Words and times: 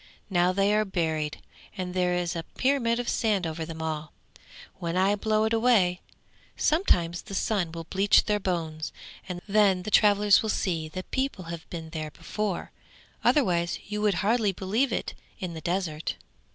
Now 0.31 0.51
they 0.51 0.73
are 0.73 0.83
buried, 0.83 1.43
and 1.77 1.93
there 1.93 2.15
is 2.15 2.35
a 2.35 2.41
pyramid 2.41 2.99
of 2.99 3.07
sand 3.07 3.45
over 3.45 3.65
them 3.65 3.83
all; 3.83 4.13
when 4.79 4.97
I 4.97 5.15
blow 5.15 5.43
it 5.43 5.53
away, 5.53 6.01
sometime 6.57 7.13
the 7.25 7.35
sun 7.35 7.71
will 7.71 7.83
bleach 7.83 8.23
their 8.23 8.39
bones, 8.39 8.91
and 9.29 9.41
then 9.47 9.83
travellers 9.83 10.41
will 10.41 10.49
see 10.49 10.89
that 10.89 11.11
people 11.11 11.45
have 11.53 11.69
been 11.69 11.91
there 11.91 12.09
before, 12.09 12.71
otherwise 13.23 13.77
you 13.85 14.01
would 14.01 14.15
hardly 14.25 14.51
believe 14.51 14.91
it 14.91 15.13
in 15.37 15.53
the 15.53 15.61
desert!' 15.61 16.15